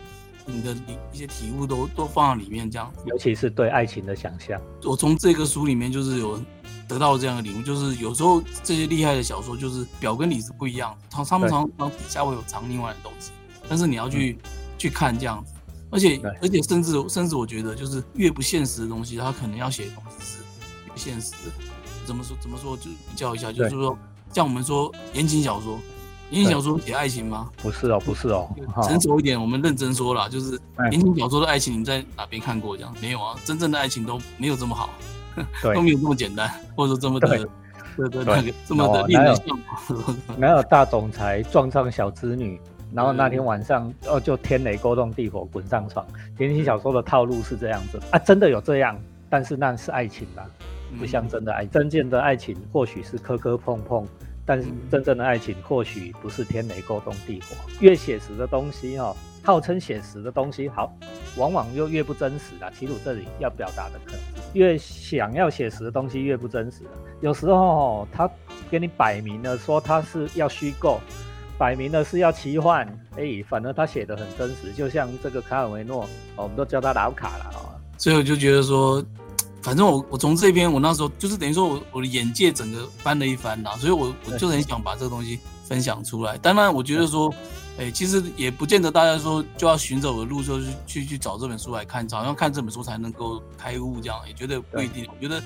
[0.47, 0.75] 你的
[1.13, 2.91] 一些体悟都都放在里面这样。
[3.05, 6.41] 尤其是对爱情的想象，我从这个书里面就是有。
[6.89, 13.31] 得到这样的礼物，就是有时候这些厉害的小说，就是表跟里是不一样的，它他们常常底下会有藏另外的东西，
[13.69, 14.39] 但是你要去
[14.79, 15.53] 去看这样子，
[15.91, 20.39] 而且而且甚至甚至我觉得，就是越不现实的东西，他可能要写的东西是
[20.87, 21.53] 越现实的。
[22.07, 23.97] 怎么说怎么说就比较一下，就是说
[24.33, 25.79] 像我们说言情小说，
[26.31, 27.51] 言情小说写爱情吗？
[27.59, 28.49] 不是哦，不是哦，
[28.83, 30.59] 成熟一点，我们认真说了，就是
[30.91, 32.95] 言情小说的爱情，你在哪边看过这样？
[32.99, 34.89] 没有啊，真正的爱情都没有这么好。
[35.75, 37.29] 都没有这么简单，或者说这么的，
[37.97, 40.17] 对对那个这么的令人向往。
[40.37, 42.61] 没有大总裁撞上小织女，
[42.95, 46.07] 然后那天晚上哦就天雷勾动地火滚上床。
[46.39, 48.99] 言情小说的套路是这样子啊，真的有这样，
[49.29, 50.47] 但是那是爱情吧，
[50.99, 51.67] 不像真的爱。
[51.67, 54.07] 真正的爱情或许是磕磕碰碰，
[54.47, 57.57] 但是真正的爱情或许不是天雷勾动地火。
[57.81, 59.15] 越写实的东西哈。
[59.49, 60.95] 号称写实的东西，好，
[61.39, 62.71] 往往又越不真实了。
[62.79, 64.21] 齐鲁这里要表达的可能，
[64.53, 66.81] 越想要写实的东西越不真实。
[67.23, 68.31] 有时候他
[68.71, 71.01] 给你摆明了说他是要虚构，
[71.57, 76.07] 摆明了是要奇幻，哎，反而他写的很真实，就像这个卡尔维诺，
[76.37, 77.73] 我们都叫他老卡了啊。
[77.97, 79.03] 所以我就觉得说，
[79.65, 86.37] 反正我我从这边，我那时候就是等于说我我的眼界整个翻了一番呐，所以我我就很想把这个东西分享出来。
[86.37, 87.33] 当然，我觉得说，
[87.79, 95.07] 哎，其实也不见得大家说就要循着我的路，就去去去找这本书来看，好像看这本书才能够开悟这样，也觉得不一定。
[95.09, 95.41] 我觉得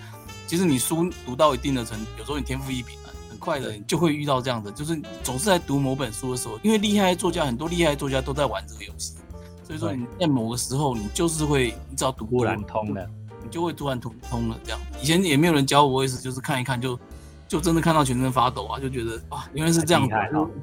[0.46, 9.14] 其实你书读到一定的程度，有时候你天赋异禀啊，很快的就会遇到这样的，就是总是在读某本书的时候，因为厉害作家很多，厉害作家都在玩这个游戏。
[9.62, 13.06] 所以说你在某个时候，你就是会，你只要读突然通了，
[13.44, 14.58] 你就会突然通通了。
[14.64, 16.98] 这样以前也没有人教我，我也是就是看一看就
[17.52, 20.14] 就真的看到全身发抖啊，就觉得哇，原来是这样子，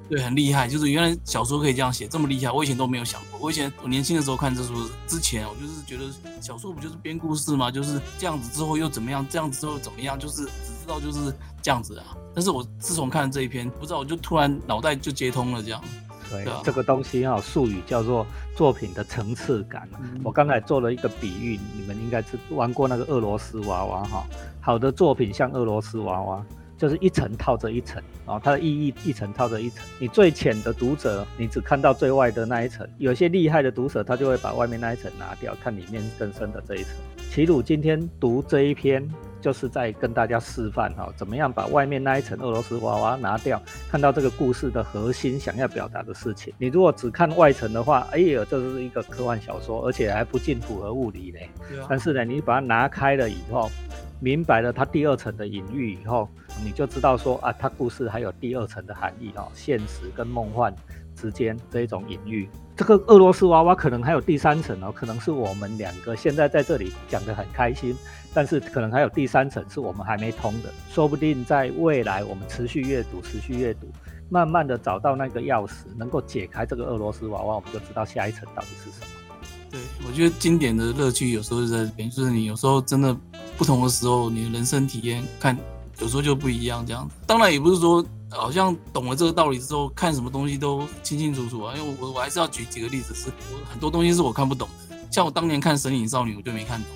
[0.10, 0.68] 对，很厉害。
[0.68, 3.40] 就是原来小说可以这样写，这么厉害，我以前都没有想过。
[3.40, 7.70] 我以前我年轻的时候看这书之前，我就是觉得小说不就是编故事吗？
[7.70, 9.24] 就是这样子之后又怎么样？
[9.30, 10.18] 这样子之后怎么样？
[10.18, 12.06] 就是只知道就是这样子啊。
[12.34, 15.80] 但是我自从看了这一篇，不知道我就突然脑袋就接通了这样。
[16.28, 18.26] 对，这个东西哈，术语叫做
[18.56, 19.88] 作品的层次感。
[20.24, 24.26] 我刚才做了一个比喻，你们应该是玩过那个俄罗斯娃娃哈。
[24.60, 26.46] 好的作品像俄罗斯娃娃，
[26.80, 29.86] 就是一层套着一层啊，它的意义一层套着一层。
[30.00, 36.96] 你最浅的读者，你只看到最外的那一层；有些厉害的读者，他就会把外面那一层拿掉，看里面更深的这一层。
[37.30, 39.08] 齐鲁今天读这一篇。
[39.42, 46.54] 就是在跟大家示范哈，怎么样把外面那一层俄罗斯娃娃拿掉，看到这个故事的核心想要表达的事情。
[46.58, 51.50] 你如果只看外层的话，哎呀，这是一个科幻小说，而且还不尽符合物理嘞。
[51.88, 53.72] 但是呢，你把它拿开了以后，
[54.20, 56.30] 明白了它第二层的隐喻以后，
[56.64, 60.74] 你就知道说啊，它故事还有第二层的含义哈，现实跟梦幻。
[61.16, 67.94] 之间这一种隐喻，这个俄罗斯娃娃可能还有第三层哦，可能是我们两个现在在这里讲的很开心，
[68.34, 73.92] 但是可能还有第三层是我们还没通的，说不定在未来我们持续阅读，持续阅读，
[74.30, 79.36] 慢慢的找到那个钥匙，能够解开这个俄罗斯娃娃，我们就知道下一层到底是什么。
[79.70, 83.14] 对，我觉得经典的乐趣有时候是在，就是你有时候真的
[83.60, 85.56] 不同的时候，你的人生体验看
[86.00, 87.14] 有时候就不一样这样子。
[87.28, 88.04] 当然也不是说。
[88.32, 91.74] 好像懂了这个道理之后，看什么东西都清清楚楚啊。
[91.76, 94.96] 因为我我还是要举几个例子，是我很多东西是我看不懂的。
[95.10, 96.88] 像我当年看《神隐少女》，我就没看懂。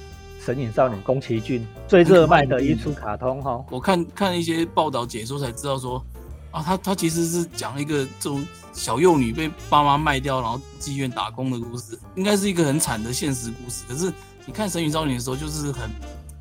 [0.46, 3.60] 《神隐少女》宫崎骏最热卖的一出卡通哈。
[3.72, 6.06] 我看看一些报道解说才知道说，
[6.52, 13.86] 啊，他他其实是讲一个这种小幼女被爸妈卖掉，然后妓院打工的故事，应该是一个很惨的现实故事。
[13.90, 14.14] 可是
[14.46, 15.90] 你看《神隐少女》的时候，就是很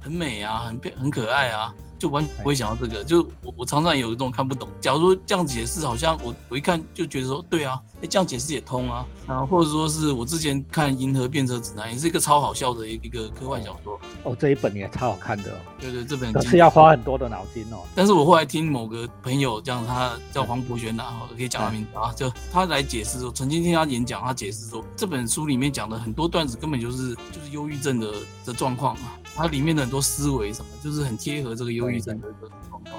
[0.03, 1.73] 很美啊，很变很可爱啊。
[1.99, 4.69] 就完全不会想到这个，就我我常常有一种看不懂。
[4.81, 9.07] 假如说这样解释，好像我我一看就觉得说，对啊，哎，这样解释也通啊。
[9.25, 14.01] 然后或者说是我之前看《银河变色指南》，也是一个超好笑的一一个科幻小说。
[14.25, 15.53] 哦，这一本也超好看的。
[15.79, 17.79] 对对，这本是要花很多的脑筋哦。
[17.95, 21.05] 但是我后来听某个朋友这样，他叫黄博轩呐，
[21.37, 28.13] 可以讲他名字啊，就他来解释说，曾经听他演讲，他解释说，这本书里面讲的很多段子根本就是就是忧郁症的
[28.45, 29.15] 的状况啊。
[29.35, 32.95] 它里面的很多思维什么，就是很贴合这个忧郁症的一个状况，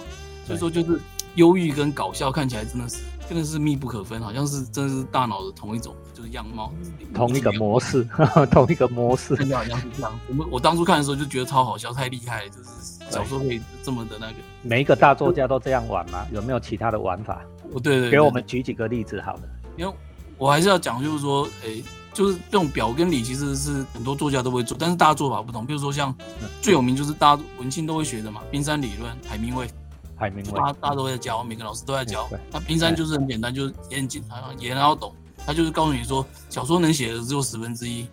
[0.46, 1.00] 所以说就是
[1.36, 2.98] 忧郁跟搞笑看起来真的是
[3.30, 6.72] 真的是密不可分，好像是真的是大脑的同一种就是样貌，
[7.14, 8.08] 同一个模式，
[8.52, 10.20] 同一个模式，真的好像是这样。
[10.28, 12.70] 我们我当初看的时候就觉得超好笑，太厉害了，就是
[13.10, 14.34] 小说可以这么的那个。
[14.62, 16.26] 每一个大作家都这样玩吗？
[16.32, 17.42] 有没有其他的玩法？
[17.72, 19.42] 哦，对对，给我们举几个例子，好了。
[19.78, 19.94] 因为
[20.38, 21.82] 我还是要讲，就是说，哎。
[22.14, 25.66] 就是这种表跟里，其实是很多作家都会做，但是大家做法不同。
[25.66, 26.14] 比如说像
[26.62, 29.68] 最有名就是大家文青都会学的嘛，冰山理论，海明威，
[30.16, 32.30] 海明威，大家大家都在教，每个老师都在教。
[32.52, 35.14] 那冰山就是很简单，就是也很简单也很好懂。
[35.46, 38.08] 他就是告诉你说，小说能写的只有十分之一，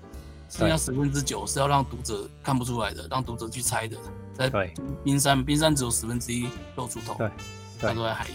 [0.49, 3.97] 剩下十分之九是要让读者看不出来的，让读者去猜的。
[4.33, 4.51] 在
[5.05, 7.31] 冰山，冰山只有十分之一露出头，对，
[7.79, 8.33] 他都在海里。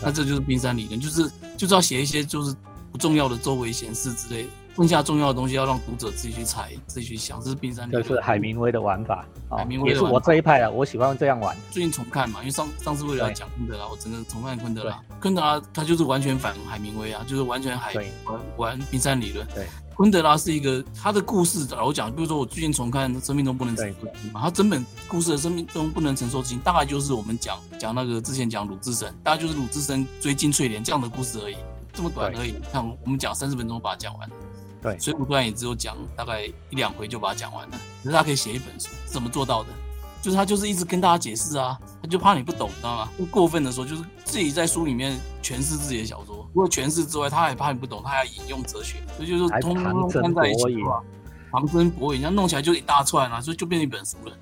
[0.00, 2.56] 那这就是冰山理论，就是就是要写一些就是
[2.90, 4.48] 不重要的周围显示之类的。
[4.78, 7.40] 剩下重要的东西要让读者自己去猜，自己去想。
[7.40, 9.26] 这是冰山，这是海明威的玩法。
[9.50, 11.56] 海明威也是我这一派的，我喜欢这样玩。
[11.68, 15.02] 最近重看嘛，因为上上次为了讲昆德拉，我整个重看昆德拉。
[15.20, 17.92] 昆德拉他就是完全反海明威啊，就是完全海
[18.24, 19.44] 玩玩冰山理论。
[19.48, 31.56] 对，昆德拉是一个他的故事老讲，比如说我最近重看《生命中不能承受之轻》嘛，他整本故事的生命中不能承受之轻，大概就是我们讲讲那个之前讲鲁智深，大概就是鲁智深追金翠莲这样的故事而已，
[31.92, 32.54] 这么短而已。
[32.70, 34.30] 看我们讲三十分钟把它讲完。
[34.82, 37.78] 对，水浒传也只有讲大概一两回就把它讲完了。
[38.02, 39.68] 可是他可以写一本书，怎么做到的？
[40.20, 43.08] 就是他就是一直跟大家解释啊，他就怕你不懂，知道吗？
[43.16, 46.48] 不过分的时候，就是自己在书里面诠释自己的小说。
[46.52, 50.82] 除了诠释之外，他还怕你不懂，他还要引用哲学，所以就是通通掺在一起，
[51.52, 54.32] 旁征博引，像弄起来就一大串啊，所以就变成一本书了。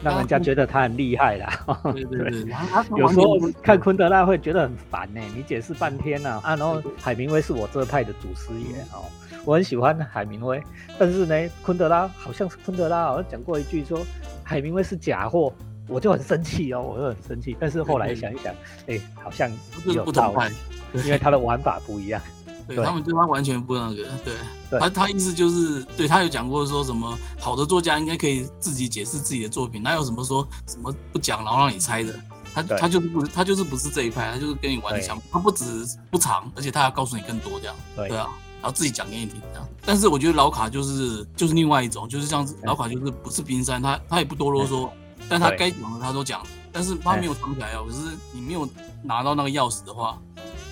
[0.00, 1.82] 让人家觉得他很厉害啦。
[1.92, 2.54] 对对对，
[2.96, 9.02] 有时候看昆德拉会觉得很烦呢，你解释半天呢啊，然后海明威是我这派的祖师爷哦，
[9.48, 10.62] 我很喜欢海明威，
[10.98, 14.04] 但是呢，昆德拉好像是昆德拉好像讲过一句说
[14.44, 15.50] 海明威是假货，
[15.86, 17.56] 我就很生气哦，我就很生气。
[17.58, 18.54] 但是后来想一想，
[18.88, 19.50] 哎，好像
[19.86, 20.54] 有道理，
[21.02, 22.20] 因为他的玩法不一样。
[22.66, 32.14] 对他们对他完全不那个，对他他意思就是对他有讲过说什么好的作家应该可以自己解释自己的作品，哪有什么说什么不讲然后让你猜的？
[32.52, 35.64] 他他就是不他就是不是这一派，他就是跟你玩枪，他不止
[36.10, 38.28] 不长，而且他要告诉你更多这样，对啊，
[38.60, 39.68] 然后自己讲给你听这样。
[39.84, 44.88] 但是我觉得老卡就是就是另外一种，就是像老卡就是不是冰山，他他也不多啰嗦，
[45.28, 46.42] 但他该讲的他都讲，
[46.72, 47.86] 但是他没有藏起来哦。
[47.88, 48.68] 可是你没有
[49.02, 50.18] 拿到那个钥匙的话。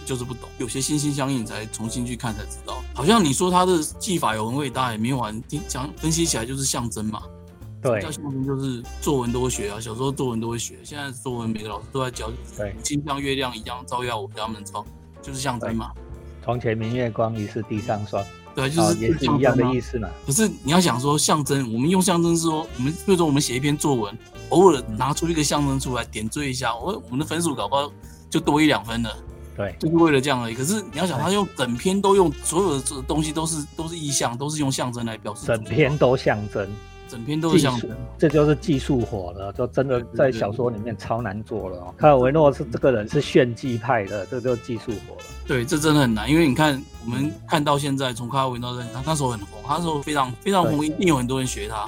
[0.06, 2.80] 就是不懂，有些心心相印才重新去看才知道。
[2.94, 7.24] 好像你说他的技法有很伟大，也没有完听讲分析起来就是象征嘛。
[7.82, 10.78] 对，叫象征就是作文都会学啊，小时候作文都会学。
[10.84, 14.86] 现在作文每个老师都在教，对，金像月亮一样照耀我，家门窗，
[15.20, 15.90] 就是象征嘛。
[16.46, 18.24] 床前明月光，疑是地上霜。
[18.54, 20.08] 对，就是也是一样的意思嘛。
[20.24, 24.16] 可是你要想说象征，我们用象征说，我们比如说我们写一篇作文，
[24.50, 27.90] 偶尔拿出一个象征出来点缀一下，我我们的分数搞不好
[28.30, 29.12] 就多一两分了。
[29.56, 30.54] 对，就是为了这样而已。
[30.54, 35.46] 可是你要想，他用整篇都用所有的这东西都是都是意象，都是用象征来表示。
[35.46, 36.70] 整篇都象征，
[37.08, 37.80] 整篇都是这样，
[38.18, 41.94] 这就是技术活了，就真的在小说里面超难做了。
[41.96, 45.22] 卡尔维诺是这个人是炫技派的，这就是技术活了。
[45.46, 51.86] 对，这真的很难，因为你看我们看到现在，从卡尔维诺他那时候很红，他那时候非常非常红，一定有很多人学他。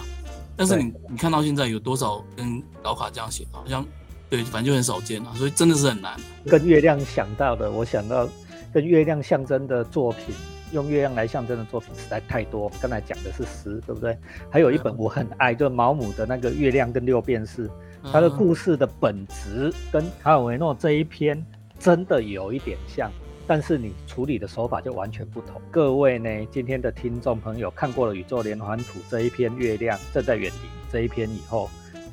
[0.57, 3.85] 但是你你看到现在有多少跟老卡这样写，好像。
[4.31, 6.13] 对，反正就很少见了，所以真的是很难。
[6.45, 8.29] 跟月亮想到的，我想到
[8.75, 10.35] 跟月亮象征的作品，
[10.73, 12.71] 用月亮来象征的作品实在太多。
[12.81, 14.17] 刚才讲的是诗，对不对？
[14.51, 17.69] 还有一本我很爱，就是毛姆的那个《月亮跟六便士》，
[18.13, 21.45] 他的故事的本质跟卡尔维诺这一篇
[21.79, 23.11] 真的有一点像，
[23.47, 25.61] 但是你处理的手法就完全不同。
[25.71, 31.69] 各位呢，今天的听众朋友看过了《宇宙连环图》这一篇《月亮正在远离》这一篇以后。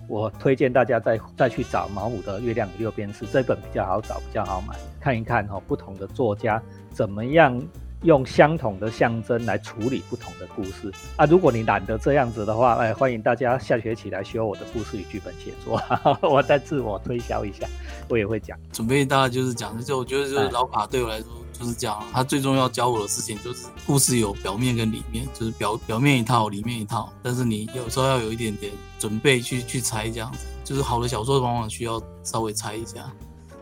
[0.07, 7.59] 我推荐大家再再去找毛姆的《月亮与六便士》这本比较好找，比较好买，看一看哦，不同的作家怎么样
[8.05, 11.25] 用相同的象征来处理不同的故事啊。
[11.25, 15.81] 如果你懒得这样子的话，哎，欢迎大家下学期来修我的故事与剧本写作，
[16.21, 17.67] 我再自我推销一下，
[18.07, 18.57] 我也会讲。
[18.71, 21.27] 准备大概就是讲，就我觉得就是老卡对我来说。
[21.57, 27.09] 就是这样，他最重要教我的事情就是故事有表面跟里面，就是表表面一套，里面一套。
[27.23, 33.09] 但是你有时候要有一点点准备去去猜这样子，就是好的小说往往需要稍微猜一下。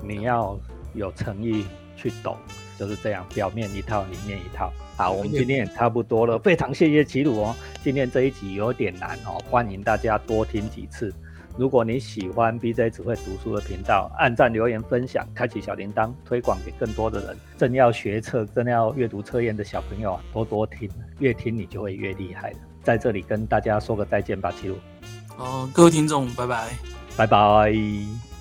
[0.01, 0.57] 你要
[0.95, 2.35] 有诚意去懂，
[2.79, 4.71] 就是这样，表面一套，里面一套。
[4.95, 7.55] 好，我们今天也差不多了，非常谢谢齐鲁哦。
[7.83, 11.13] 今天这一集有点难哦，欢迎大家多听几次。
[11.55, 17.37] 如果你喜欢 BJ 只会读书的频道，按赞、留言、分享，开启小铃铛，推广给更多的人。
[17.57, 22.59] 正要学测、正要阅读测验的小朋友啊，多多听，越听你就会越厉害的。
[22.83, 24.75] 在这里跟大家说个再见吧，齐鲁。
[25.37, 26.69] 哦，各位听众，拜拜，
[27.15, 28.32] 拜拜。